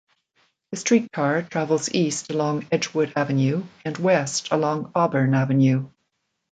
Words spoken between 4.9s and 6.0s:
Auburn Avenue.